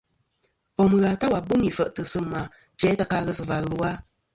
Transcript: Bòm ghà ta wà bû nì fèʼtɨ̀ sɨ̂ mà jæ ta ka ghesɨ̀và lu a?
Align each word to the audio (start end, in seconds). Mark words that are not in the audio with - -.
Bòm 0.77 0.91
ghà 1.01 1.11
ta 1.19 1.25
wà 1.33 1.39
bû 1.47 1.55
nì 1.61 1.69
fèʼtɨ̀ 1.77 2.09
sɨ̂ 2.11 2.21
mà 2.31 2.41
jæ 2.79 2.89
ta 2.99 3.05
ka 3.11 3.17
ghesɨ̀và 3.27 3.57
lu 3.69 3.77
a? 3.89 3.91